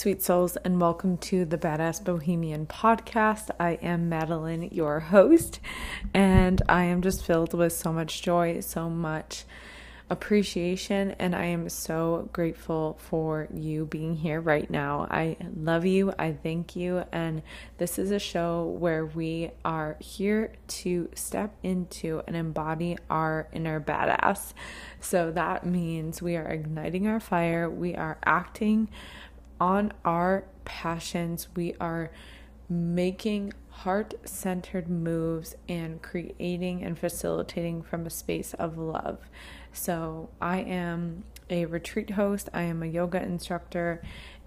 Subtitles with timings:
[0.00, 3.50] sweet souls, and welcome to the Badass Bohemian podcast.
[3.60, 5.60] I am Madeline, your host,
[6.14, 9.44] and I am just filled with so much joy, so much
[10.08, 15.06] appreciation, and I am so grateful for you being here right now.
[15.10, 17.42] I love you, I thank you, and
[17.76, 23.80] this is a show where we are here to step into and embody our inner
[23.80, 24.54] badass.
[25.00, 28.88] So that means we are igniting our fire, we are acting
[29.60, 31.48] on our passions.
[31.54, 32.10] We are
[32.68, 39.18] making heart centered moves and creating and facilitating from a space of love.
[39.72, 44.02] So, I am a retreat host, I am a yoga instructor,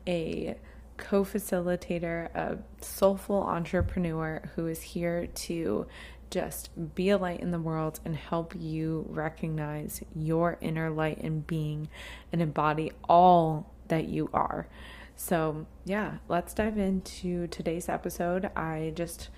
[0.07, 0.55] a
[0.97, 5.87] co facilitator, a soulful entrepreneur who is here to
[6.29, 11.45] just be a light in the world and help you recognize your inner light and
[11.45, 11.87] being
[12.31, 14.67] and embody all that you are.
[15.15, 18.49] So, yeah, let's dive into today's episode.
[18.55, 19.29] I just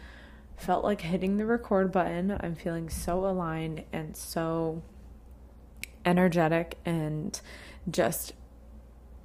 [0.58, 2.38] felt like hitting the record button.
[2.40, 4.81] I'm feeling so aligned and so
[6.06, 7.40] energetic and
[7.90, 8.34] just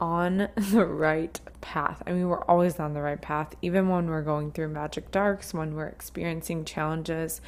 [0.01, 2.03] on the right path.
[2.07, 5.55] I mean, we're always on the right path, even when we're going through magic darks,
[5.55, 7.41] when we're experiencing challenges,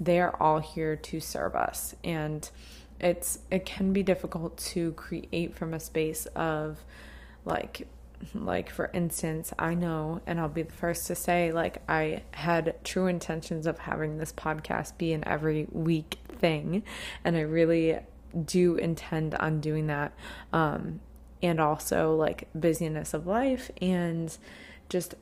[0.00, 1.94] they are all here to serve us.
[2.02, 2.48] And
[3.00, 6.84] it's it can be difficult to create from a space of
[7.44, 7.88] like
[8.34, 12.76] like, for instance, I know, and I'll be the first to say, like, I had
[12.84, 16.82] true intentions of having this podcast be an every week thing.
[17.24, 17.98] And I really
[18.44, 20.12] do intend on doing that.
[20.52, 21.00] Um,
[21.42, 24.36] and also, like, busyness of life and
[24.88, 25.14] just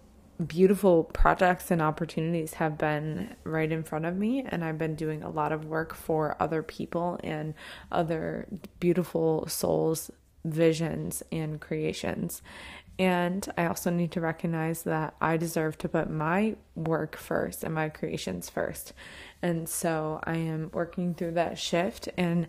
[0.46, 5.22] beautiful projects and opportunities have been right in front of me and I've been doing
[5.22, 7.52] a lot of work for other people and
[7.92, 8.46] other
[8.78, 10.10] beautiful souls
[10.44, 12.40] visions and creations
[13.00, 17.74] and I also need to recognize that I deserve to put my work first and
[17.74, 18.92] my creations first.
[19.40, 22.46] And so I am working through that shift and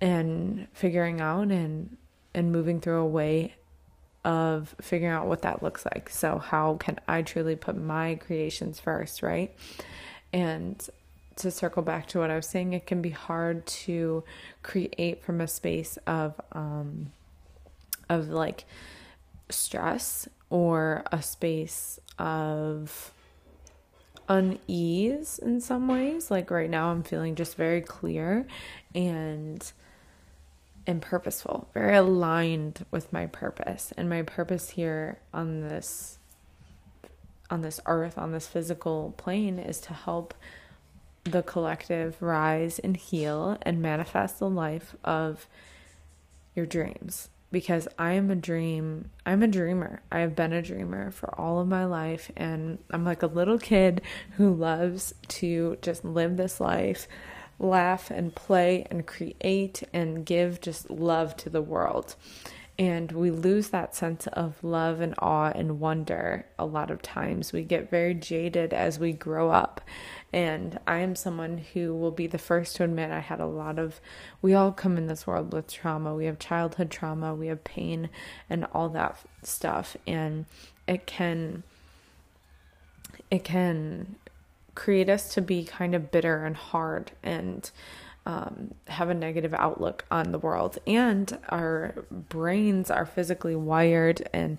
[0.00, 1.98] and figuring out and
[2.32, 3.54] and moving through a way
[4.24, 6.08] of figuring out what that looks like.
[6.08, 9.54] So how can I truly put my creations first, right?
[10.32, 10.82] And
[11.36, 14.24] to circle back to what I was saying, it can be hard to
[14.62, 17.12] create from a space of um
[18.08, 18.64] of like
[19.50, 23.12] stress or a space of
[24.28, 26.30] unease in some ways.
[26.30, 28.46] Like right now, I'm feeling just very clear
[28.94, 29.70] and
[30.86, 33.92] and purposeful, very aligned with my purpose.
[33.98, 36.18] And my purpose here on this
[37.50, 40.34] on this earth, on this physical plane is to help
[41.24, 45.46] the collective rise and heal and manifest the life of
[46.54, 49.10] your dreams because I am a dream.
[49.24, 50.02] I'm a dreamer.
[50.12, 53.58] I have been a dreamer for all of my life and I'm like a little
[53.58, 54.02] kid
[54.36, 57.08] who loves to just live this life,
[57.58, 62.16] laugh and play and create and give just love to the world.
[62.78, 67.52] And we lose that sense of love and awe and wonder a lot of times.
[67.52, 69.80] We get very jaded as we grow up.
[70.32, 73.78] And I am someone who will be the first to admit I had a lot
[73.78, 74.00] of,
[74.42, 76.14] we all come in this world with trauma.
[76.14, 78.10] We have childhood trauma, we have pain,
[78.50, 79.96] and all that stuff.
[80.06, 80.44] And
[80.86, 81.62] it can,
[83.30, 84.16] it can
[84.74, 87.70] create us to be kind of bitter and hard and
[88.26, 90.78] um, have a negative outlook on the world.
[90.86, 94.58] And our brains are physically wired and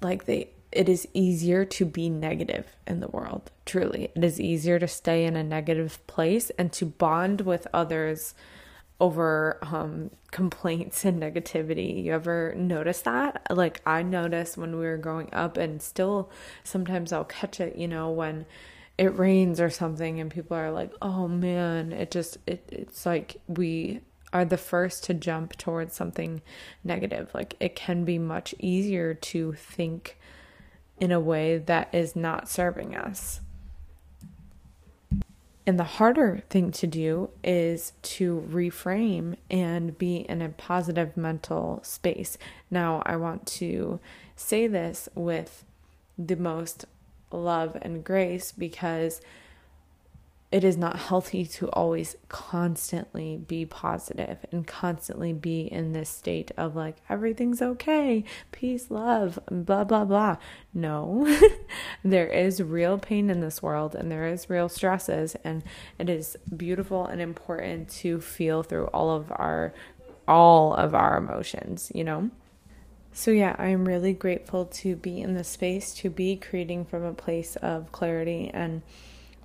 [0.00, 3.50] like they it is easier to be negative in the world.
[3.66, 8.34] Truly, it is easier to stay in a negative place and to bond with others
[9.00, 12.04] over um, complaints and negativity.
[12.04, 13.46] You ever notice that?
[13.50, 16.30] Like, I noticed when we were growing up, and still
[16.62, 18.46] sometimes I'll catch it, you know, when
[18.98, 23.38] it rains or something, and people are like, oh man, it just, it, it's like
[23.48, 24.00] we
[24.32, 26.42] are the first to jump towards something
[26.84, 27.30] negative.
[27.34, 30.18] Like, it can be much easier to think
[31.00, 33.40] in a way that is not serving us.
[35.66, 41.80] And the harder thing to do is to reframe and be in a positive mental
[41.82, 42.38] space.
[42.70, 44.00] Now, I want to
[44.36, 45.64] say this with
[46.18, 46.86] the most
[47.30, 49.20] love and grace because
[50.52, 56.50] it is not healthy to always constantly be positive and constantly be in this state
[56.56, 60.36] of like everything's okay, peace, love, blah blah blah.
[60.74, 61.38] No.
[62.04, 65.62] there is real pain in this world and there is real stresses and
[65.98, 69.72] it is beautiful and important to feel through all of our
[70.26, 72.30] all of our emotions, you know?
[73.12, 77.12] So, yeah, I'm really grateful to be in the space, to be creating from a
[77.12, 78.82] place of clarity and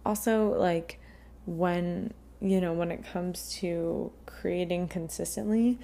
[0.06, 1.00] also like
[1.46, 5.80] when you know when it comes to creating consistently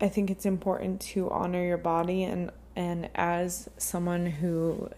[0.00, 4.88] i think it's important to honor your body and and as someone who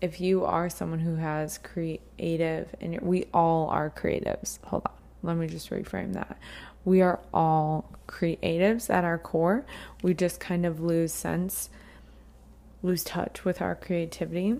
[0.00, 4.92] if you are someone who has creative and we all are creatives hold on
[5.22, 6.38] let me just reframe that.
[6.84, 9.64] We are all creatives at our core.
[10.02, 11.70] We just kind of lose sense
[12.82, 14.56] lose touch with our creativity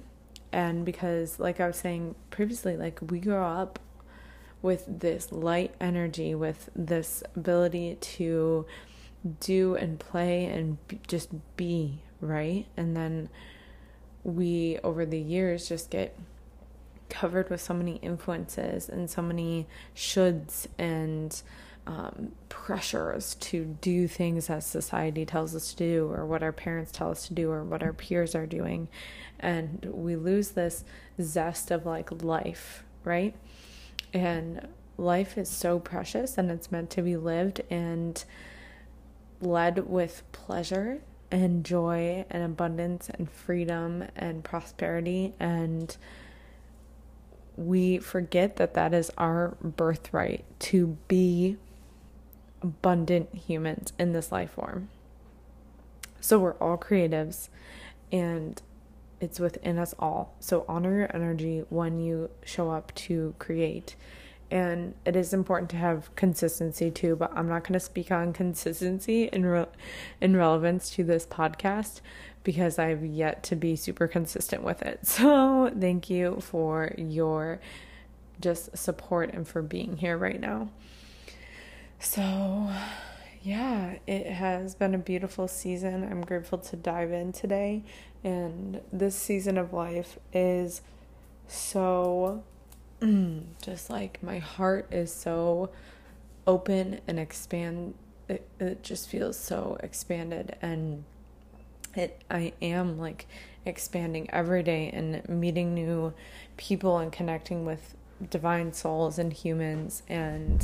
[0.53, 3.79] and because like i was saying previously like we grow up
[4.63, 8.67] with this light energy with this ability to
[9.39, 13.29] do and play and just be right and then
[14.25, 16.17] we over the years just get
[17.09, 21.43] covered with so many influences and so many shoulds and
[21.87, 26.93] um, pressures to do things as society tells us to do, or what our parents
[26.93, 28.89] tell us to do, or what our peers are doing.
[29.41, 30.85] And we lose this
[31.21, 33.35] zest of like life, right?
[34.13, 38.23] And life is so precious and it's meant to be lived and
[39.41, 41.01] led with pleasure
[41.31, 45.97] and joy and abundance and freedom and prosperity and
[47.57, 51.57] we forget that that is our birthright to be
[52.63, 54.89] abundant humans in this life form.
[56.21, 57.49] So we're all creatives
[58.11, 58.61] and
[59.21, 60.35] it's within us all.
[60.41, 63.97] So honor your energy when you show up to create.
[64.51, 68.33] And it is important to have consistency too, but I'm not going to speak on
[68.43, 69.67] consistency in re-
[70.21, 72.01] in relevance to this podcast
[72.43, 75.01] because I've yet to be super consistent with it.
[75.07, 77.61] So, thank you for your
[78.41, 80.71] just support and for being here right now.
[81.99, 82.71] So,
[83.43, 86.05] yeah, it has been a beautiful season.
[86.05, 87.85] I'm grateful to dive in today.
[88.23, 90.83] And this season of life is
[91.47, 92.43] so
[93.63, 95.71] just like my heart is so
[96.47, 97.95] open and expand
[98.29, 101.05] it, it just feels so expanded and
[101.95, 103.27] it I am like
[103.67, 106.13] expanding every day and meeting new
[106.57, 107.95] people and connecting with
[108.29, 110.03] divine souls and humans.
[110.09, 110.63] And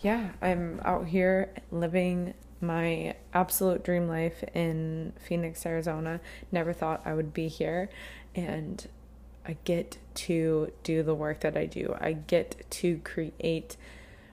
[0.00, 2.34] yeah, I'm out here living
[2.66, 6.20] my absolute dream life in Phoenix, Arizona.
[6.50, 7.90] Never thought I would be here.
[8.34, 8.86] And
[9.46, 11.94] I get to do the work that I do.
[12.00, 13.76] I get to create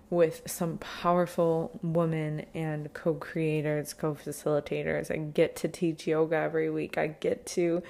[0.10, 5.12] with some powerful women and co creators, co facilitators.
[5.12, 6.98] I get to teach yoga every week.
[6.98, 7.82] I get to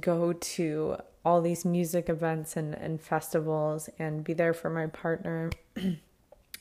[0.00, 5.50] go to all these music events and, and festivals and be there for my partner.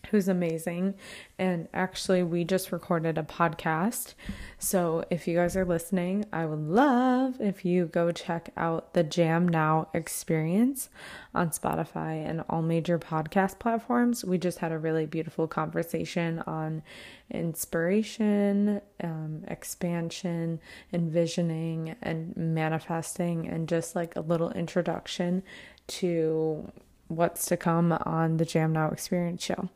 [0.10, 0.96] who's amazing.
[1.40, 4.14] And actually, we just recorded a podcast.
[4.58, 9.04] So if you guys are listening, I would love if you go check out the
[9.04, 10.90] Jam Now experience
[11.36, 14.26] on Spotify and all major podcast platforms.
[14.26, 16.82] We just had a really beautiful conversation on
[17.30, 20.60] inspiration, um, expansion,
[20.92, 25.44] envisioning, and manifesting, and just like a little introduction
[25.88, 26.72] to
[27.08, 29.70] what's to come on the Jam Now Experience show.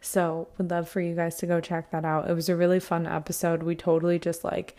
[0.00, 2.28] So, would love for you guys to go check that out.
[2.28, 3.62] It was a really fun episode.
[3.62, 4.76] We totally just like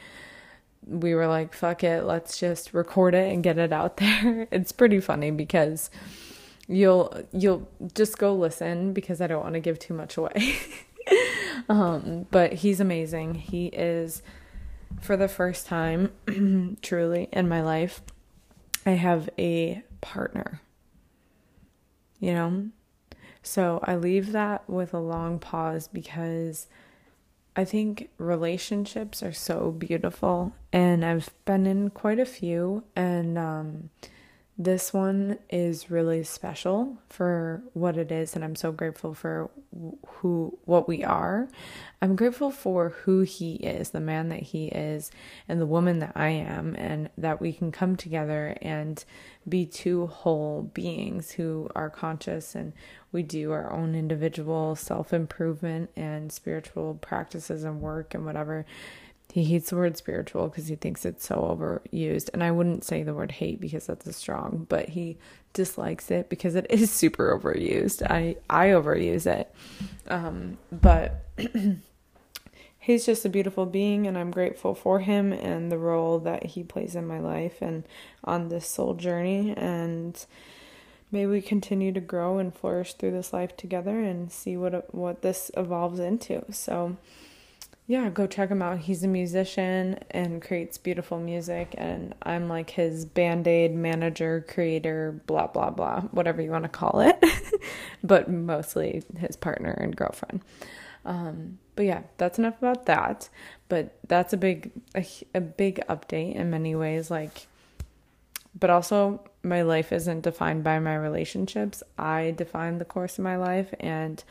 [0.86, 4.48] we were like, fuck it, let's just record it and get it out there.
[4.52, 5.90] It's pretty funny because
[6.68, 10.56] you'll you'll just go listen because I don't want to give too much away.
[11.70, 13.36] um, but he's amazing.
[13.36, 14.22] He is
[15.02, 18.02] for the first time truly in my life
[18.86, 20.62] I have a partner
[22.20, 22.70] you know?
[23.44, 26.68] So I leave that with a long pause because
[27.56, 33.90] I think relationships are so beautiful and I've been in quite a few and um
[34.60, 39.52] this one is really special for what it is and I'm so grateful for
[40.08, 41.48] who what we are.
[42.02, 45.12] I'm grateful for who he is, the man that he is
[45.48, 49.04] and the woman that I am and that we can come together and
[49.48, 52.74] be two whole beings who are conscious and
[53.12, 58.66] we do our own individual self-improvement and spiritual practices and work and whatever
[59.38, 62.30] he hates the word spiritual because he thinks it's so overused.
[62.34, 65.18] And I wouldn't say the word hate because that's a strong, but he
[65.54, 68.02] dislikes it because it is super overused.
[68.10, 69.54] I I overuse it.
[70.08, 71.26] Um, but
[72.80, 76.64] he's just a beautiful being and I'm grateful for him and the role that he
[76.64, 77.84] plays in my life and
[78.24, 80.26] on this soul journey and
[81.12, 85.22] may we continue to grow and flourish through this life together and see what what
[85.22, 86.44] this evolves into.
[86.52, 86.98] So
[87.90, 88.80] yeah, go check him out.
[88.80, 95.22] He's a musician and creates beautiful music, and I'm like his band aid manager, creator,
[95.26, 97.24] blah, blah, blah, whatever you want to call it,
[98.04, 100.42] but mostly his partner and girlfriend.
[101.06, 103.30] Um, but yeah, that's enough about that.
[103.70, 107.10] But that's a big, a, a big update in many ways.
[107.10, 107.48] Like,
[108.60, 111.84] but also, my life isn't defined by my relationships.
[111.98, 114.22] I define the course of my life, and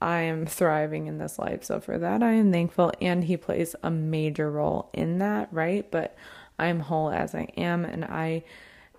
[0.00, 1.64] I am thriving in this life.
[1.64, 2.92] So for that, I am thankful.
[3.00, 5.90] And he plays a major role in that, right?
[5.90, 6.16] But
[6.58, 8.44] I am whole as I am, and I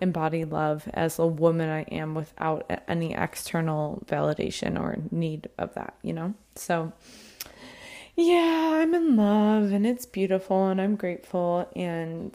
[0.00, 5.94] embody love as a woman I am without any external validation or need of that,
[6.02, 6.34] you know?
[6.54, 6.92] So,
[8.14, 11.68] yeah, I'm in love and it's beautiful and I'm grateful.
[11.74, 12.34] And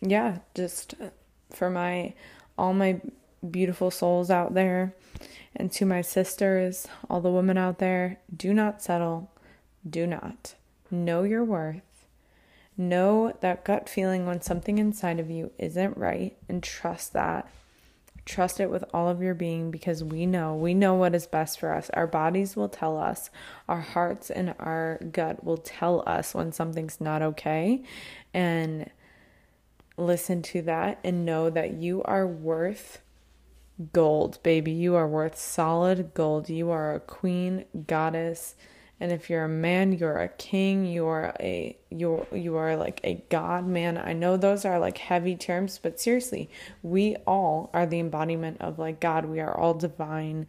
[0.00, 0.94] yeah, just
[1.50, 2.14] for my
[2.56, 3.00] all my
[3.48, 4.94] beautiful souls out there
[5.56, 9.30] and to my sisters, all the women out there, do not settle.
[9.88, 10.54] Do not.
[10.90, 11.82] Know your worth.
[12.76, 17.50] Know that gut feeling when something inside of you isn't right and trust that.
[18.24, 21.58] Trust it with all of your being because we know, we know what is best
[21.58, 21.90] for us.
[21.90, 23.30] Our bodies will tell us,
[23.68, 27.82] our hearts and our gut will tell us when something's not okay.
[28.34, 28.90] And
[29.96, 33.00] listen to that and know that you are worth
[33.92, 34.72] gold, baby.
[34.72, 36.48] You are worth solid gold.
[36.48, 38.56] You are a queen, goddess.
[39.00, 43.00] And if you're a man, you're a king, you are a you you are like
[43.04, 43.96] a god man.
[43.96, 46.50] I know those are like heavy terms, but seriously,
[46.82, 49.26] we all are the embodiment of like God.
[49.26, 50.48] We are all divine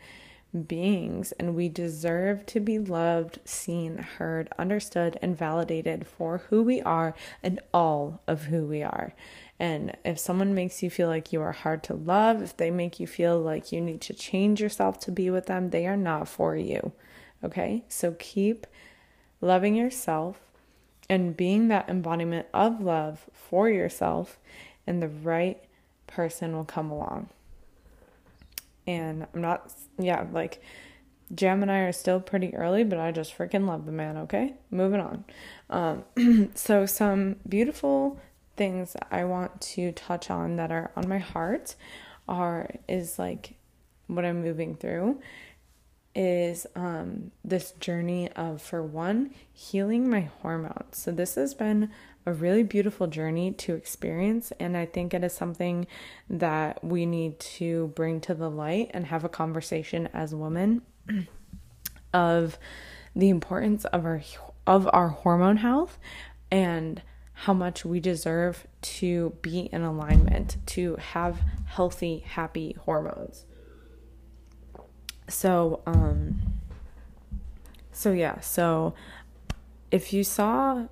[0.67, 6.81] beings and we deserve to be loved, seen, heard, understood and validated for who we
[6.81, 9.13] are and all of who we are.
[9.59, 12.99] And if someone makes you feel like you are hard to love, if they make
[12.99, 16.29] you feel like you need to change yourself to be with them, they are not
[16.29, 16.93] for you.
[17.43, 17.83] Okay?
[17.89, 18.65] So keep
[19.41, 20.39] loving yourself
[21.09, 24.37] and being that embodiment of love for yourself,
[24.85, 25.61] and the right
[26.05, 27.29] person will come along.
[28.85, 30.61] And I'm not, yeah, like
[31.33, 34.53] Jam and I are still pretty early, but I just freaking love the man, okay?
[34.69, 35.25] Moving on.
[35.69, 38.19] Um, so, some beautiful
[38.59, 41.75] things I want to touch on that are on my heart
[42.27, 43.55] are is like
[44.07, 45.21] what I'm moving through
[46.13, 50.97] is um this journey of for one healing my hormones.
[50.97, 51.89] So this has been
[52.25, 55.87] a really beautiful journey to experience and I think it is something
[56.29, 60.81] that we need to bring to the light and have a conversation as women
[62.13, 62.59] of
[63.15, 64.21] the importance of our
[64.67, 65.97] of our hormone health
[66.51, 67.01] and
[67.43, 73.46] how much we deserve to be in alignment, to have healthy, happy hormones.
[75.29, 76.41] So, um,
[77.93, 78.93] so yeah, so
[79.89, 80.88] if you saw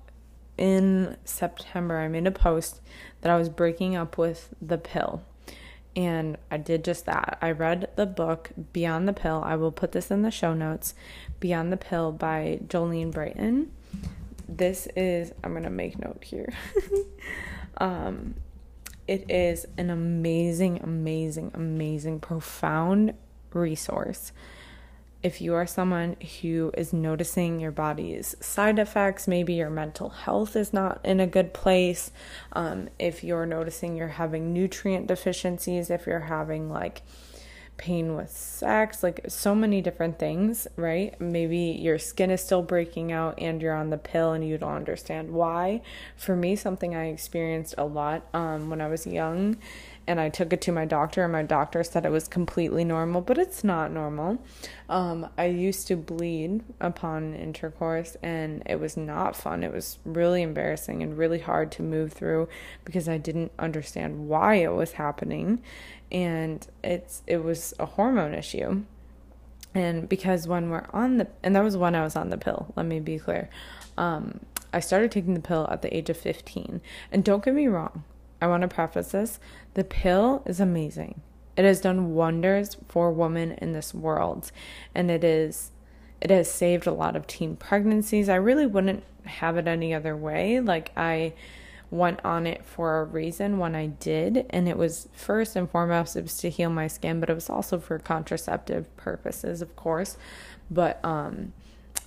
[0.56, 2.80] in September, I made a post
[3.20, 5.22] that I was breaking up with the pill.
[5.94, 7.36] And I did just that.
[7.42, 9.42] I read the book Beyond the Pill.
[9.44, 10.94] I will put this in the show notes.
[11.40, 13.70] Beyond the Pill by Jolene Brighten
[14.48, 16.52] this is I'm gonna make note here.
[17.78, 18.34] um,
[19.06, 23.14] it is an amazing, amazing, amazing, profound
[23.52, 24.32] resource.
[25.22, 30.54] If you are someone who is noticing your body's side effects, maybe your mental health
[30.54, 32.12] is not in a good place,
[32.52, 37.02] um, if you're noticing you're having nutrient deficiencies, if you're having like
[37.78, 41.18] pain with sex, like so many different things, right?
[41.20, 44.74] Maybe your skin is still breaking out and you're on the pill and you don't
[44.74, 45.80] understand why.
[46.16, 49.56] For me, something I experienced a lot um, when I was young
[50.08, 53.20] and I took it to my doctor, and my doctor said it was completely normal,
[53.20, 54.38] but it's not normal.
[54.88, 59.62] Um, I used to bleed upon intercourse, and it was not fun.
[59.62, 62.48] It was really embarrassing and really hard to move through
[62.86, 65.62] because I didn't understand why it was happening,
[66.10, 68.84] and it's it was a hormone issue.
[69.74, 72.72] And because when we're on the, and that was when I was on the pill.
[72.76, 73.50] Let me be clear.
[73.98, 74.40] Um,
[74.72, 76.80] I started taking the pill at the age of 15.
[77.12, 78.04] And don't get me wrong,
[78.40, 79.40] I want to preface this
[79.74, 81.20] the pill is amazing.
[81.56, 84.52] It has done wonders for women in this world,
[84.94, 85.72] and it is
[86.20, 88.28] it has saved a lot of teen pregnancies.
[88.28, 90.60] I really wouldn't have it any other way.
[90.60, 91.34] Like, I
[91.90, 96.16] went on it for a reason when I did, and it was first and foremost
[96.16, 100.16] it was to heal my skin, but it was also for contraceptive purposes, of course.
[100.70, 101.52] But um,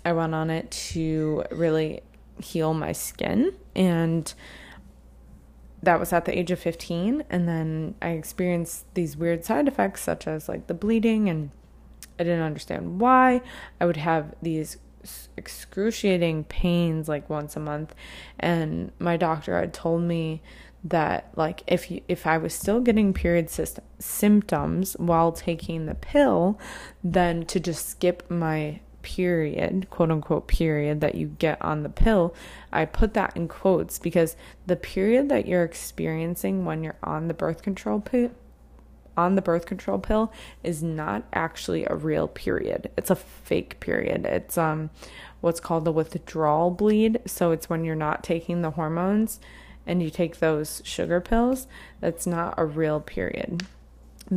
[0.05, 2.01] I went on it to really
[2.41, 4.31] heal my skin, and
[5.83, 10.01] that was at the age of 15 and then i experienced these weird side effects
[10.01, 11.51] such as like the bleeding and
[12.19, 13.41] i didn't understand why.
[13.79, 14.77] I would have these
[15.35, 17.95] excruciating pains like once a month
[18.39, 20.41] and my doctor had told me
[20.83, 25.95] that like if you, if I was still getting period system, symptoms while taking the
[25.95, 26.59] pill
[27.03, 32.33] then to just skip my period, quote unquote period that you get on the pill,
[32.71, 37.33] I put that in quotes because the period that you're experiencing when you're on the
[37.33, 38.31] birth control pill
[39.17, 40.31] on the birth control pill
[40.63, 42.89] is not actually a real period.
[42.97, 44.25] It's a fake period.
[44.25, 44.89] It's um
[45.41, 47.19] what's called the withdrawal bleed.
[47.25, 49.39] So it's when you're not taking the hormones
[49.85, 51.67] and you take those sugar pills,
[51.99, 53.65] that's not a real period.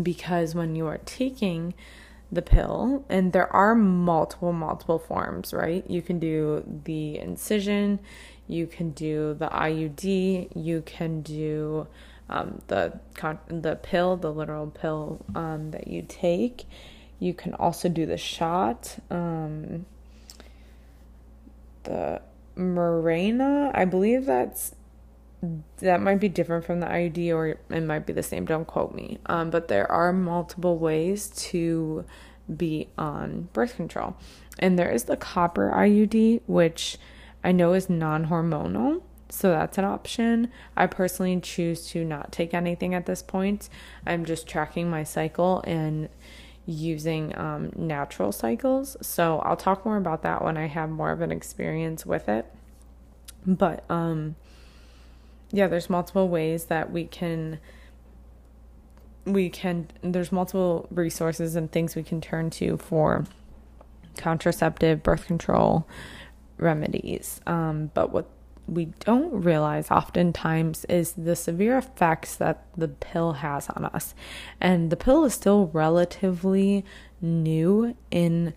[0.02, 1.74] Because when you are taking
[2.34, 5.88] the pill and there are multiple multiple forms right?
[5.88, 8.00] You can do the incision
[8.46, 11.86] you can do the iud you can do
[12.28, 12.98] um, the
[13.48, 16.64] the pill the literal pill um, that you take.
[17.18, 19.86] You can also do the shot um,
[21.84, 22.20] the
[22.56, 24.74] Mirena i believe that's
[25.78, 28.44] that might be different from the IUD or it might be the same.
[28.44, 29.18] Don't quote me.
[29.26, 32.04] Um, but there are multiple ways to
[32.54, 34.16] be on birth control.
[34.58, 36.98] And there is the copper IUD, which
[37.42, 39.02] I know is non hormonal.
[39.28, 40.50] So that's an option.
[40.76, 43.68] I personally choose to not take anything at this point.
[44.06, 46.08] I'm just tracking my cycle and
[46.66, 48.96] using um, natural cycles.
[49.00, 52.46] So I'll talk more about that when I have more of an experience with it.
[53.46, 54.36] But um,
[55.54, 57.60] yeah, there's multiple ways that we can
[59.24, 63.24] we can there's multiple resources and things we can turn to for
[64.16, 65.86] contraceptive birth control
[66.58, 67.40] remedies.
[67.46, 68.28] Um, but what
[68.66, 74.14] we don't realize oftentimes is the severe effects that the pill has on us.
[74.60, 76.84] And the pill is still relatively
[77.20, 78.54] new in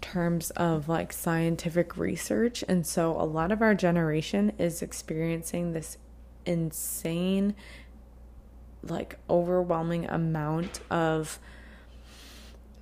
[0.00, 2.62] terms of like scientific research.
[2.68, 5.96] And so a lot of our generation is experiencing this
[6.46, 7.54] insane,
[8.82, 11.38] like overwhelming amount of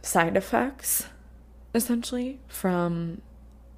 [0.02, 1.06] side effects
[1.74, 3.20] essentially from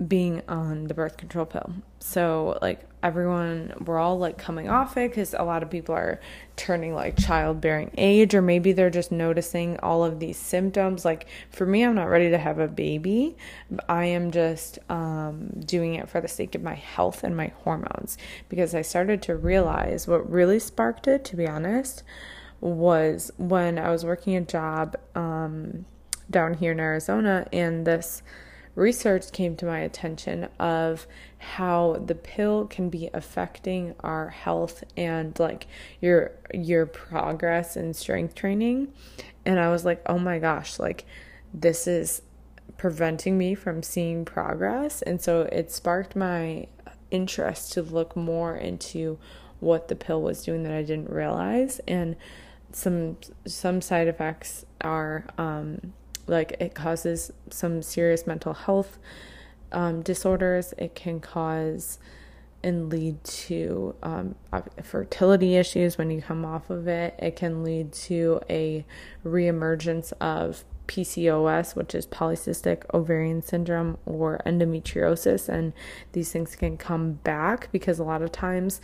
[0.06, 1.72] being on the birth control pill.
[1.98, 6.20] So, like, everyone, we're all like coming off it because a lot of people are
[6.56, 11.04] turning like childbearing age, or maybe they're just noticing all of these symptoms.
[11.04, 13.36] Like, for me, I'm not ready to have a baby.
[13.88, 18.16] I am just um, doing it for the sake of my health and my hormones
[18.48, 22.02] because I started to realize what really sparked it, to be honest,
[22.60, 25.84] was when I was working a job um,
[26.30, 28.22] down here in Arizona and this
[28.80, 31.06] research came to my attention of
[31.38, 35.66] how the pill can be affecting our health and like
[36.00, 38.92] your your progress in strength training
[39.44, 41.04] and I was like, "Oh my gosh, like
[41.52, 42.22] this is
[42.76, 46.66] preventing me from seeing progress." And so it sparked my
[47.10, 49.18] interest to look more into
[49.60, 52.16] what the pill was doing that I didn't realize and
[52.72, 53.16] some
[53.46, 55.92] some side effects are um
[56.26, 58.98] like it causes some serious mental health
[59.72, 60.74] um, disorders.
[60.78, 61.98] It can cause
[62.62, 64.34] and lead to um,
[64.82, 67.14] fertility issues when you come off of it.
[67.18, 68.84] It can lead to a
[69.24, 75.48] reemergence of PCOS, which is polycystic ovarian syndrome, or endometriosis.
[75.48, 75.72] And
[76.12, 78.80] these things can come back because a lot of times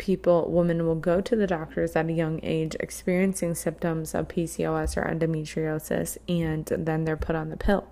[0.00, 4.96] people, women will go to the doctors at a young age experiencing symptoms of PCOS
[4.96, 7.86] or endometriosis, and then they're put on the pill.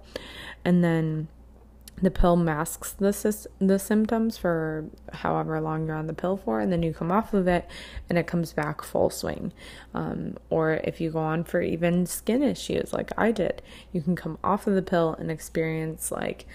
[0.64, 1.28] And then
[2.00, 6.72] the pill masks the, the symptoms for however long you're on the pill for, and
[6.72, 7.68] then you come off of it
[8.08, 9.52] and it comes back full swing.
[9.92, 13.60] Um, or if you go on for even skin issues, like I did,
[13.92, 16.46] you can come off of the pill and experience like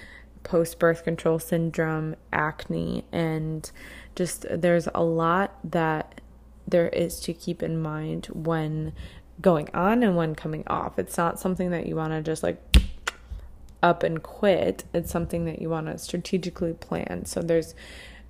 [0.44, 3.70] post birth control syndrome, acne, and
[4.16, 6.22] just there's a lot that
[6.68, 8.94] there is to keep in mind when
[9.42, 10.98] going on and when coming off.
[11.00, 12.62] It's not something that you want to just like
[13.82, 14.86] up and quit.
[14.94, 17.26] It's something that you want to strategically plan.
[17.26, 17.76] So there's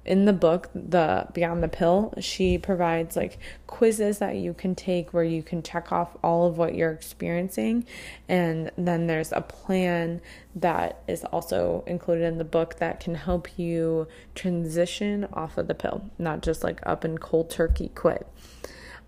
[0.06, 5.14] in the book, the Beyond the Pill, she provides like quizzes that you can take
[5.14, 7.86] where you can check off all of what you're experiencing.
[8.28, 10.22] And then there's a plan
[10.56, 15.76] that is also included in the book that can help you transition off of the
[15.76, 18.28] pill, not just like up and cold turkey quit.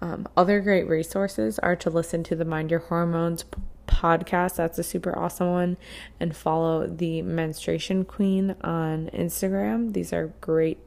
[0.02, 3.46] Um, other great resources are to listen to the Mind Your Hormones
[3.88, 4.56] podcast.
[4.56, 5.78] That's a super awesome one.
[6.20, 9.94] And follow the Menstruation Queen on Instagram.
[9.94, 10.80] These are great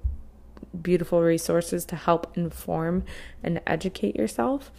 [0.82, 3.04] beautiful resources to help inform
[3.42, 4.70] and educate yourself.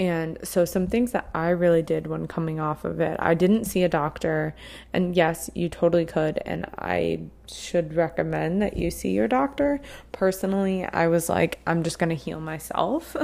[0.00, 3.66] And so, some things that I really did when coming off of it, I didn't
[3.66, 4.54] see a doctor.
[4.92, 6.40] And yes, you totally could.
[6.44, 9.80] And I should recommend that you see your doctor.
[10.10, 13.14] Personally, I was like, I'm just going to heal myself.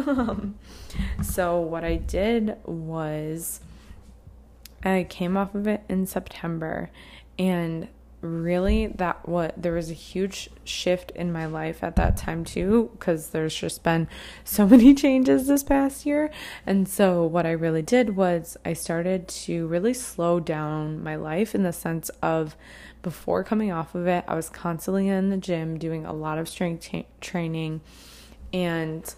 [1.22, 3.60] so, what I did was
[4.84, 6.90] I came off of it in September.
[7.38, 7.88] And
[8.20, 12.90] really that what there was a huge shift in my life at that time too
[12.92, 14.08] because there's just been
[14.44, 16.30] so many changes this past year.
[16.66, 21.54] And so what i really did was i started to really slow down my life
[21.54, 22.56] in the sense of
[23.02, 26.48] before coming off of it i was constantly in the gym doing a lot of
[26.48, 27.80] strength training.
[28.52, 29.14] And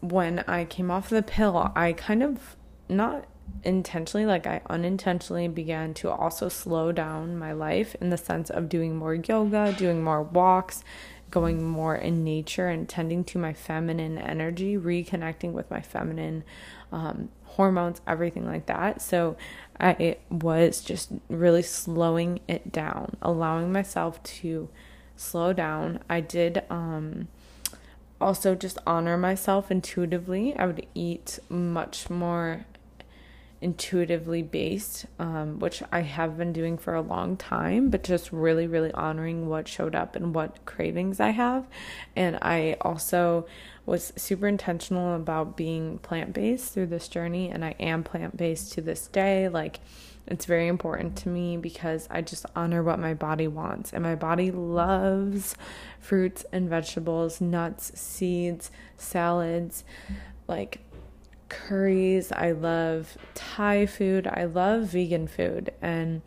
[0.00, 2.56] when i came off the pill i kind of
[2.88, 3.24] not
[3.62, 8.68] intentionally, like I unintentionally began to also slow down my life in the sense of
[8.68, 10.84] doing more yoga, doing more walks,
[11.30, 16.44] going more in nature and tending to my feminine energy, reconnecting with my feminine
[16.92, 19.02] um, hormones, everything like that.
[19.02, 19.36] So
[19.80, 24.68] I was just really slowing it down, allowing myself to
[25.16, 26.00] slow down.
[26.08, 27.28] I did um,
[28.20, 30.54] also just honor myself intuitively.
[30.56, 32.66] I would eat much more
[33.60, 38.66] intuitively based, um, which I have been doing for a long time, but just really,
[38.66, 41.66] really honoring what showed up and what cravings I have.
[42.14, 43.46] And I also
[43.86, 48.72] was super intentional about being plant based through this journey, and I am plant based
[48.74, 49.48] to this day.
[49.48, 49.80] Like,
[50.26, 53.92] it's very important to me because I just honor what my body wants.
[53.92, 55.54] And my body loves
[56.00, 59.84] fruits and vegetables, nuts, seeds, salads.
[60.48, 60.80] Like,
[61.48, 62.32] curries.
[62.32, 64.26] I love Thai food.
[64.26, 65.72] I love vegan food.
[65.80, 66.22] And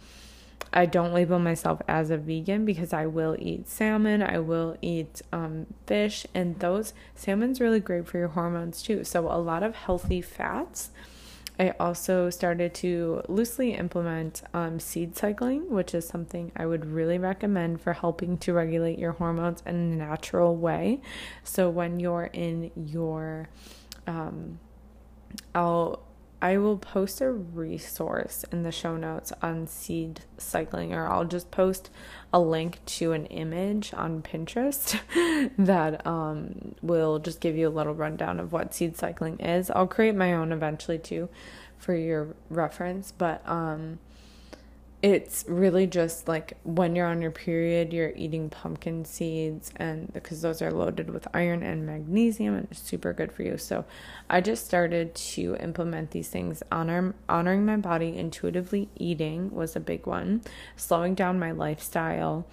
[0.71, 5.21] I don't label myself as a vegan because I will eat salmon, I will eat
[5.31, 9.03] um, fish, and those salmon's really great for your hormones too.
[9.03, 10.91] So, a lot of healthy fats.
[11.59, 17.17] I also started to loosely implement um, seed cycling, which is something I would really
[17.17, 21.01] recommend for helping to regulate your hormones in a natural way.
[21.43, 23.49] So, when you're in your
[24.05, 24.59] um,
[25.53, 26.01] I'll
[26.41, 31.51] I will post a resource in the show notes on seed cycling, or I'll just
[31.51, 31.89] post
[32.31, 34.97] a link to an image on Pinterest
[35.57, 39.69] that um, will just give you a little rundown of what seed cycling is.
[39.69, 41.27] I'll create my own eventually too
[41.77, 43.99] for your reference, but um,
[45.01, 50.41] it's really just like when you're on your period, you're eating pumpkin seeds, and because
[50.41, 53.57] those are loaded with iron and magnesium and it's super good for you.
[53.57, 53.85] So,
[54.29, 56.61] I just started to implement these things.
[56.69, 60.41] Honor, honoring my body, intuitively eating was a big one,
[60.75, 62.45] slowing down my lifestyle,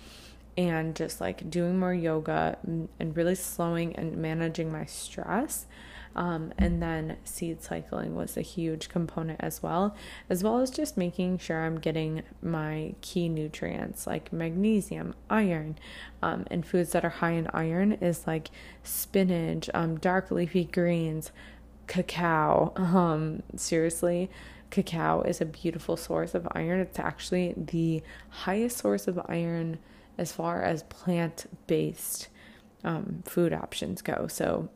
[0.57, 5.67] and just like doing more yoga and really slowing and managing my stress
[6.17, 9.95] um, and then seed cycling was a huge component as well,
[10.31, 15.79] as well as just making sure I'm getting my key nutrients like magnesium, iron,
[16.23, 18.51] um, and foods that are high in iron is like
[18.83, 21.33] spinach, um, dark leafy greens,
[21.87, 22.73] cacao.
[22.77, 24.31] Um, seriously,
[24.71, 26.81] cacao is a beautiful source of iron.
[26.81, 29.79] It's actually the highest source of iron
[30.17, 32.29] as far as plant based
[32.85, 34.27] um, food options go.
[34.29, 34.71] So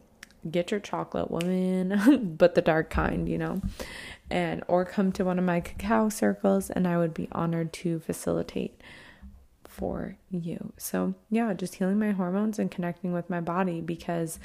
[0.49, 3.61] get your chocolate woman, but the dark kind, you know,
[4.31, 8.01] and or come to one of my cacao circles, and I would be honored to
[8.01, 8.81] facilitate
[9.69, 10.73] for you.
[10.77, 14.39] So, yeah, just healing my hormones and connecting with my body because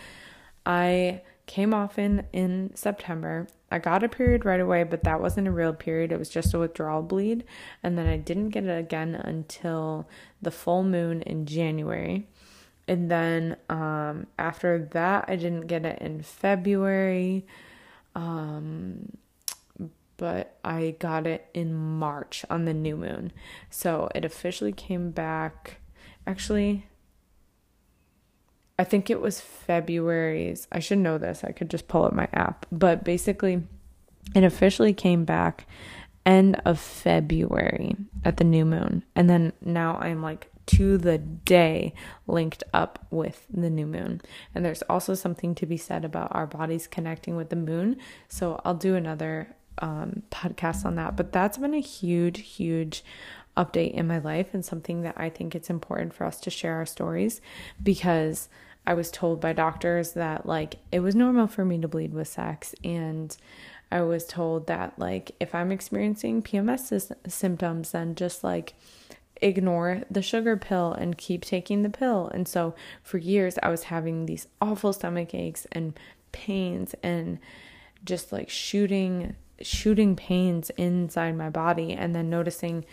[0.65, 3.47] I came off in in September.
[3.71, 6.11] I got a period right away, but that wasn't a real period.
[6.11, 7.43] It was just a withdrawal bleed,
[7.83, 10.07] and then I didn't get it again until
[10.41, 12.27] the full moon in January.
[12.87, 17.45] And then um, after that, I didn't get it in February.
[18.15, 19.11] Um,
[20.17, 23.31] but I got it in March on the new moon.
[23.69, 25.77] So it officially came back.
[26.25, 26.87] Actually,
[28.77, 30.67] I think it was February's.
[30.71, 31.43] I should know this.
[31.43, 32.65] I could just pull up my app.
[32.71, 33.63] But basically,
[34.33, 35.67] it officially came back
[36.25, 39.03] end of February at the new moon.
[39.15, 41.93] And then now I'm like to the day
[42.27, 44.21] linked up with the new moon.
[44.53, 47.97] And there's also something to be said about our bodies connecting with the moon.
[48.27, 51.15] So I'll do another um, podcast on that.
[51.15, 53.03] But that's been a huge, huge
[53.57, 56.75] update in my life and something that I think it's important for us to share
[56.75, 57.41] our stories
[57.81, 58.49] because
[58.87, 62.27] I was told by doctors that like it was normal for me to bleed with
[62.27, 63.35] sex and
[63.91, 68.73] I was told that like if I'm experiencing PMS symptoms then just like
[69.41, 72.29] ignore the sugar pill and keep taking the pill.
[72.33, 75.97] And so for years I was having these awful stomach aches and
[76.31, 77.39] pains and
[78.03, 82.85] just like shooting shooting pains inside my body and then noticing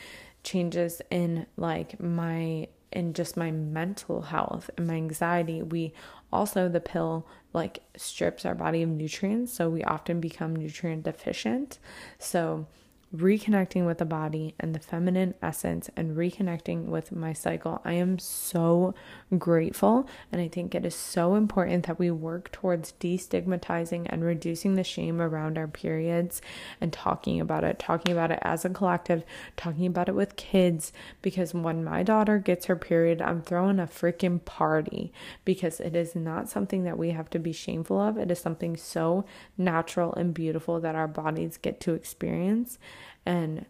[0.44, 5.92] changes in like my in just my mental health and my anxiety we
[6.32, 11.78] also the pill like strips our body of nutrients so we often become nutrient deficient
[12.18, 12.66] so
[13.14, 17.82] reconnecting with the body and the feminine essence and reconnecting with my cycle.
[17.84, 18.94] I am so
[19.38, 20.08] grateful.
[20.30, 24.84] And I think it is so important that we work towards destigmatizing and reducing the
[24.84, 26.40] shame around our periods
[26.80, 29.24] and talking about it, talking about it as a collective,
[29.56, 30.92] talking about it with kids.
[31.20, 35.12] Because when my daughter gets her period, I'm throwing a freaking party
[35.44, 38.16] because it is not something that we have to be shameful of.
[38.16, 39.26] It is something so
[39.58, 42.78] natural and beautiful that our bodies get to experience.
[43.24, 43.66] And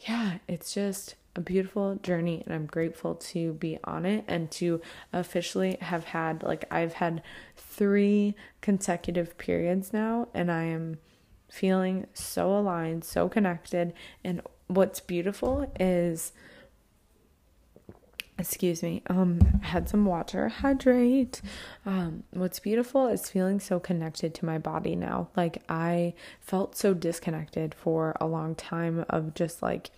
[0.00, 4.82] yeah, it's just a beautiful journey and I'm grateful to be on it and to
[5.12, 7.22] officially have had like I've had
[7.56, 10.98] 3 consecutive periods now and I am
[11.48, 13.94] feeling so aligned, so connected.
[14.22, 16.32] And what's beautiful is
[18.42, 19.02] excuse me.
[19.06, 20.48] Um had some water.
[20.48, 21.40] Hydrate.
[21.86, 25.28] Um what's beautiful is feeling so connected to my body now.
[25.36, 29.90] Like i felt so disconnected for a long time of just like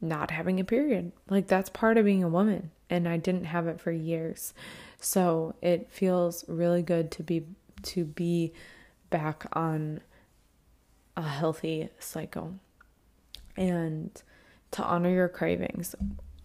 [0.00, 1.12] not having a period.
[1.30, 4.52] Like that's part of being a woman and i didn't have it for years.
[5.00, 7.44] So it feels really good to be
[7.82, 8.52] to be
[9.08, 10.00] back on
[11.16, 12.54] a healthy cycle.
[13.56, 14.10] And
[14.72, 15.94] to honor your cravings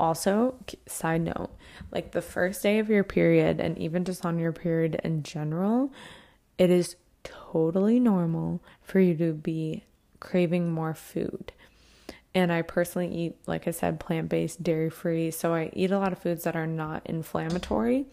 [0.01, 0.55] also,
[0.87, 1.51] side note,
[1.91, 5.93] like the first day of your period, and even just on your period in general,
[6.57, 9.83] it is totally normal for you to be
[10.19, 11.53] craving more food.
[12.33, 15.29] And I personally eat, like I said, plant based, dairy free.
[15.29, 18.05] So I eat a lot of foods that are not inflammatory.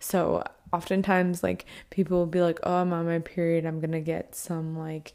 [0.00, 3.64] So oftentimes, like, people will be like, oh, I'm on my period.
[3.64, 5.12] I'm to get some, like,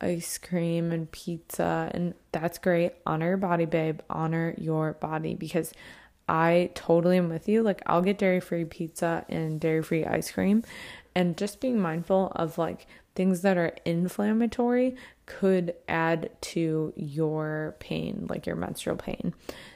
[0.00, 2.92] ice cream and pizza and that's great.
[3.06, 4.00] Honor your body, babe.
[4.10, 5.72] Honor your body because
[6.28, 7.62] I totally am with you.
[7.62, 10.64] Like I'll get dairy-free pizza and dairy-free ice cream
[11.14, 18.26] and just being mindful of like things that are inflammatory could add to your pain,
[18.28, 19.34] like your menstrual pain.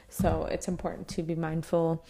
[0.09, 2.05] So it's important to be mindful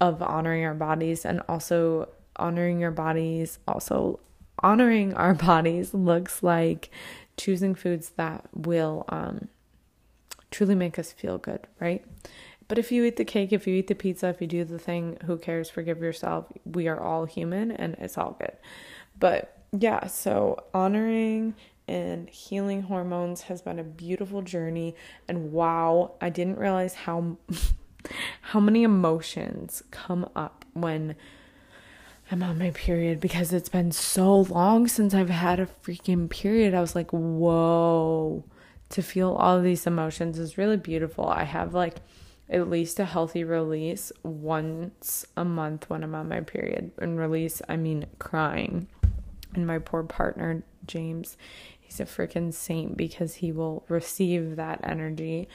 [0.00, 4.20] of honoring our bodies and also honoring your bodies also
[4.62, 6.90] honoring our bodies looks like
[7.36, 9.48] choosing foods that will um,
[10.50, 12.04] truly make us feel good, right?
[12.68, 14.78] But if you eat the cake, if you eat the pizza, if you do the
[14.78, 15.70] thing, who cares?
[15.70, 16.46] Forgive yourself.
[16.64, 18.56] We are all human and it's all good.
[19.18, 21.54] But yeah, so honoring
[21.86, 24.96] and healing hormones has been a beautiful journey
[25.28, 27.36] and wow, I didn't realize how
[28.40, 31.16] how many emotions come up when
[32.30, 36.74] I'm on my period because it's been so long since I've had a freaking period.
[36.74, 38.44] I was like, whoa.
[38.90, 41.28] To feel all these emotions is really beautiful.
[41.28, 41.96] I have like
[42.48, 46.92] at least a healthy release once a month when I'm on my period.
[46.98, 48.88] And release, I mean crying.
[49.54, 51.36] And my poor partner, James,
[51.80, 55.48] he's a freaking saint because he will receive that energy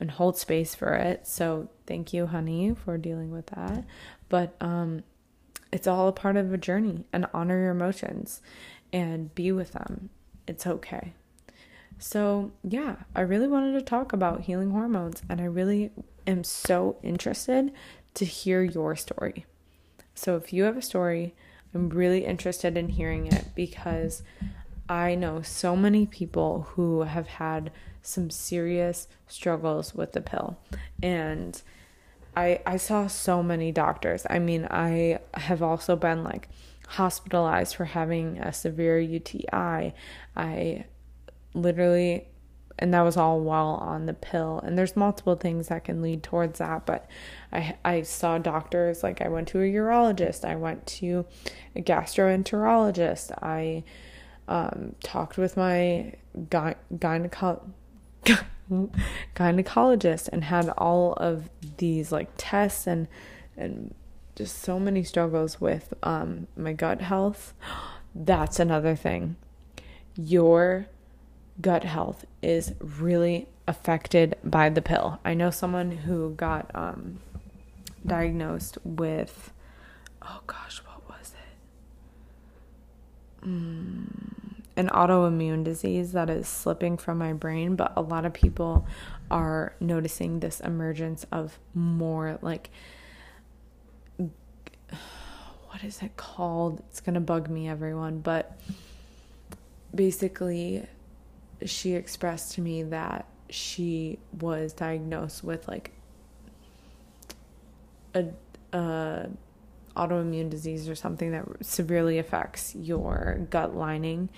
[0.00, 1.26] and hold space for it.
[1.26, 3.84] So thank you, honey, for dealing with that.
[4.28, 5.02] But um
[5.72, 8.42] it's all a part of a journey and honor your emotions
[8.92, 10.10] and be with them.
[10.46, 11.14] It's okay.
[11.98, 15.90] So, yeah, I really wanted to talk about healing hormones and I really
[16.26, 17.72] am so interested
[18.14, 19.46] to hear your story.
[20.14, 21.34] So, if you have a story,
[21.74, 24.22] I'm really interested in hearing it because
[24.88, 27.70] I know so many people who have had
[28.02, 30.58] some serious struggles with the pill.
[31.02, 31.62] And
[32.36, 34.26] I I saw so many doctors.
[34.30, 36.48] I mean, I have also been like
[36.88, 39.94] hospitalized for having a severe UTI.
[40.36, 40.84] I
[41.54, 42.26] literally
[42.78, 46.22] and that was all while on the pill and there's multiple things that can lead
[46.22, 47.08] towards that but
[47.52, 51.24] i i saw doctors like i went to a urologist i went to
[51.76, 53.84] a gastroenterologist i
[54.48, 56.12] um, talked with my
[56.50, 56.74] gy-
[59.34, 63.08] gynecologist and had all of these like tests and
[63.56, 63.94] and
[64.34, 67.54] just so many struggles with um, my gut health.
[68.14, 69.36] That's another thing.
[70.16, 70.86] Your
[71.60, 75.18] gut health is really affected by the pill.
[75.24, 77.20] I know someone who got um,
[78.06, 79.52] diagnosed with,
[80.22, 81.32] oh gosh, what was
[83.42, 83.48] it?
[83.48, 88.86] Mm, an autoimmune disease that is slipping from my brain, but a lot of people
[89.30, 92.70] are noticing this emergence of more like
[95.72, 96.82] what is it called?
[96.90, 98.20] It's going to bug me, everyone.
[98.20, 98.60] But
[99.94, 100.86] basically,
[101.64, 105.92] she expressed to me that she was diagnosed with like
[108.14, 108.26] a,
[108.72, 109.28] a
[109.96, 114.28] autoimmune disease or something that severely affects your gut lining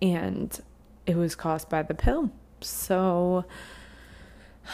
[0.00, 0.60] and
[1.06, 2.30] it was caused by the pill.
[2.60, 3.44] So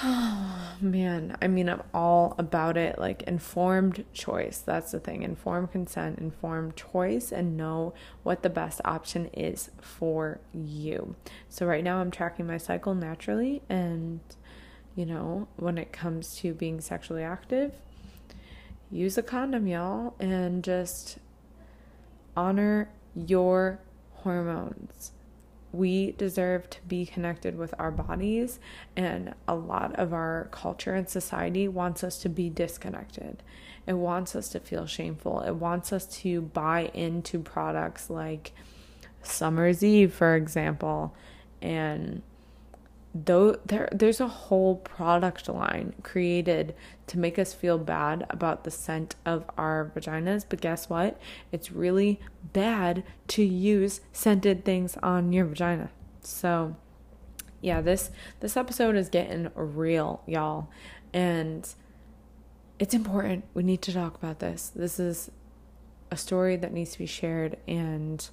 [0.02, 2.98] Oh man, I mean, I'm all about it.
[2.98, 4.58] Like informed choice.
[4.58, 5.22] That's the thing.
[5.22, 11.14] Informed consent, informed choice, and know what the best option is for you.
[11.48, 13.62] So, right now, I'm tracking my cycle naturally.
[13.68, 14.20] And,
[14.96, 17.72] you know, when it comes to being sexually active,
[18.90, 21.18] use a condom, y'all, and just
[22.36, 23.80] honor your
[24.12, 25.12] hormones
[25.74, 28.60] we deserve to be connected with our bodies,
[28.96, 33.42] and a lot of our culture and society wants us to be disconnected.
[33.86, 35.40] It wants us to feel shameful.
[35.40, 38.52] It wants us to buy into products like
[39.22, 41.14] Summer's Eve, for example,
[41.60, 42.22] and
[43.14, 46.74] though there there's a whole product line created
[47.06, 51.20] to make us feel bad about the scent of our vaginas but guess what?
[51.52, 52.20] It's really
[52.52, 55.90] bad to use scented things on your vagina.
[56.22, 56.76] So
[57.60, 60.68] yeah this this episode is getting real y'all
[61.12, 61.72] and
[62.80, 63.44] it's important.
[63.54, 64.72] We need to talk about this.
[64.74, 65.30] This is
[66.10, 68.28] a story that needs to be shared and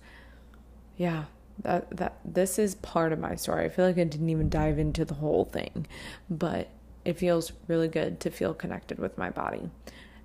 [0.97, 1.25] yeah
[1.63, 3.65] that that this is part of my story.
[3.65, 5.87] I feel like I didn't even dive into the whole thing,
[6.29, 6.69] but
[7.05, 9.69] it feels really good to feel connected with my body.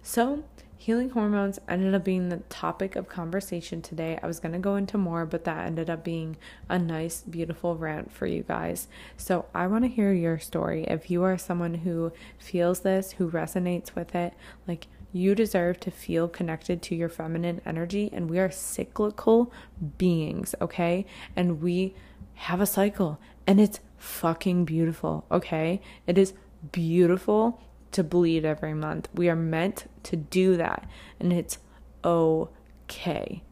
[0.02, 0.44] So,
[0.76, 4.18] healing hormones ended up being the topic of conversation today.
[4.22, 6.36] I was going to go into more, but that ended up being
[6.68, 8.88] a nice, beautiful rant for you guys.
[9.16, 10.84] So, I want to hear your story.
[10.84, 14.34] If you are someone who feels this, who resonates with it,
[14.68, 14.86] like
[15.16, 19.52] you deserve to feel connected to your feminine energy, and we are cyclical
[19.98, 21.06] beings, okay?
[21.34, 21.94] And we
[22.34, 25.80] have a cycle, and it's fucking beautiful, okay?
[26.06, 26.34] It is
[26.72, 27.60] beautiful
[27.92, 29.08] to bleed every month.
[29.14, 31.58] We are meant to do that, and it's
[32.04, 33.42] okay.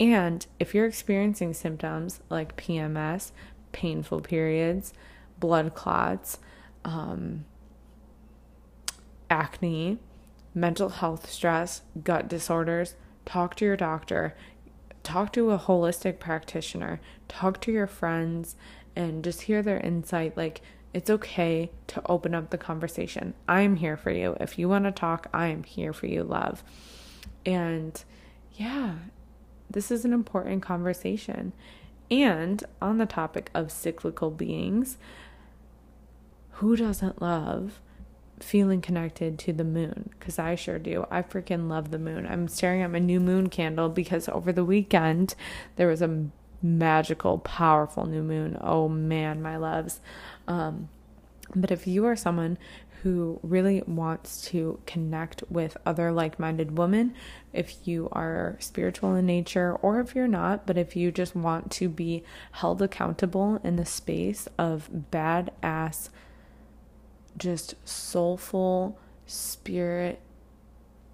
[0.00, 3.30] And if you're experiencing symptoms like PMS,
[3.72, 4.92] painful periods,
[5.38, 6.38] blood clots,
[6.84, 7.44] um,
[9.30, 9.98] acne,
[10.54, 14.36] mental health stress, gut disorders, talk to your doctor,
[15.02, 18.56] talk to a holistic practitioner, talk to your friends,
[18.96, 20.36] and just hear their insight.
[20.36, 20.62] Like,
[20.92, 23.34] it's okay to open up the conversation.
[23.48, 24.36] I'm here for you.
[24.40, 26.62] If you want to talk, I am here for you, love.
[27.44, 28.02] And
[28.52, 28.94] yeah,
[29.68, 31.52] this is an important conversation.
[32.10, 34.98] And on the topic of cyclical beings,
[36.52, 37.80] who doesn't love
[38.40, 41.06] feeling connected to the moon because I sure do.
[41.10, 42.26] I freaking love the moon.
[42.26, 45.34] I'm staring at my new moon candle because over the weekend
[45.76, 46.26] there was a
[46.62, 48.58] magical, powerful new moon.
[48.60, 50.00] Oh man, my loves.
[50.48, 50.88] Um,
[51.54, 52.58] but if you are someone
[53.02, 57.14] who really wants to connect with other like minded women,
[57.52, 61.70] if you are spiritual in nature, or if you're not, but if you just want
[61.70, 66.08] to be held accountable in the space of badass
[67.38, 70.20] just soulful spirit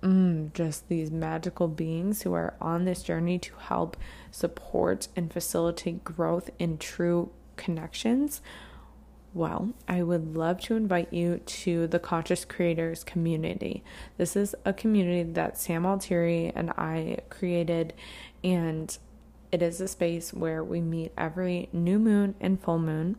[0.03, 3.97] mm, just these magical beings who are on this journey to help
[4.31, 8.41] support and facilitate growth in true connections
[9.33, 13.85] well, I would love to invite you to the Conscious Creators community.
[14.17, 17.95] This is a community that Sam Altieri and I created,
[18.43, 18.97] and
[19.53, 23.17] it is a space where we meet every new moon and full moon,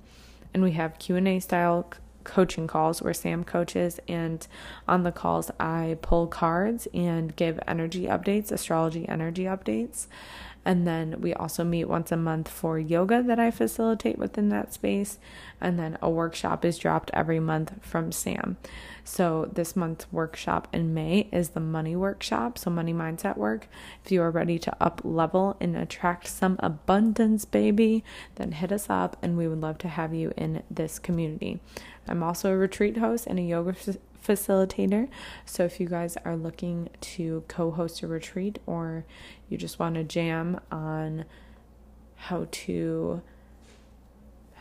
[0.54, 1.90] and we have Q and A style
[2.24, 4.46] coaching calls where Sam coaches, and
[4.88, 10.08] on the calls, I pull cards and give energy updates, astrology energy updates.
[10.64, 14.74] And then we also meet once a month for yoga that I facilitate within that
[14.74, 15.18] space.
[15.60, 18.58] And then a workshop is dropped every month from Sam.
[19.04, 23.68] So this month's workshop in May is the money workshop, so money mindset work.
[24.06, 28.04] If you are ready to up level and attract some abundance, baby,
[28.36, 31.60] then hit us up and we would love to have you in this community.
[32.08, 33.76] I'm also a retreat host and a yoga
[34.26, 35.10] facilitator.
[35.46, 39.06] So if you guys are looking to co host a retreat or
[39.50, 41.26] you just want to jam on
[42.16, 43.22] how to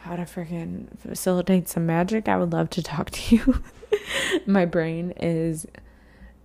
[0.02, 3.62] how to freaking facilitate some magic, I would love to talk to you.
[4.46, 5.66] My brain is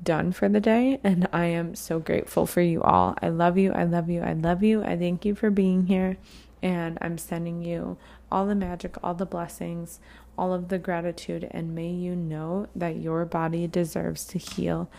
[0.03, 3.15] done for the day, and I am so grateful for you all.
[3.21, 3.71] I love you.
[3.71, 4.21] I love you.
[4.21, 4.83] I love you.
[4.83, 6.17] I thank you for being here,
[6.61, 7.97] and I'm sending you
[8.31, 9.99] all the magic, all the blessings,
[10.37, 14.89] all of the gratitude, and may you know that your body deserves to heal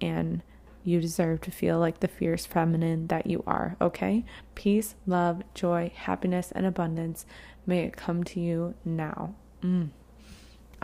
[0.00, 0.42] and
[0.84, 4.24] you deserve to feel like the fierce feminine that you are, okay?
[4.54, 7.24] Peace, love, joy, happiness, and abundance
[7.66, 9.34] may it come to you now.
[9.62, 9.88] Mm.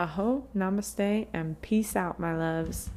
[0.01, 2.89] Aho, namaste, and peace out, my loves.